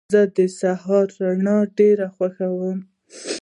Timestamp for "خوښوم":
2.15-2.77